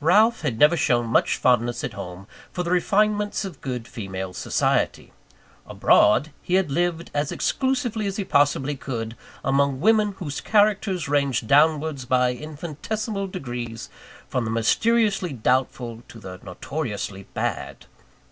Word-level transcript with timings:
Ralph 0.00 0.42
had 0.42 0.56
never 0.56 0.76
shown 0.76 1.06
much 1.08 1.36
fondness 1.36 1.82
at 1.82 1.94
home, 1.94 2.28
for 2.52 2.62
the 2.62 2.70
refinements 2.70 3.44
of 3.44 3.60
good 3.60 3.88
female 3.88 4.32
society. 4.32 5.12
Abroad, 5.66 6.30
he 6.40 6.54
had 6.54 6.70
lived 6.70 7.10
as 7.12 7.32
exclusively 7.32 8.06
as 8.06 8.18
he 8.18 8.24
possibly 8.24 8.76
could, 8.76 9.16
among 9.44 9.80
women 9.80 10.12
whose 10.18 10.40
characters 10.40 11.08
ranged 11.08 11.48
downwards 11.48 12.04
by 12.04 12.34
infinitesimal 12.34 13.26
degrees, 13.26 13.90
from 14.28 14.44
the 14.44 14.50
mysteriously 14.52 15.32
doubtful 15.32 16.04
to 16.06 16.20
the 16.20 16.38
notoriously 16.44 17.24
bad. 17.34 17.86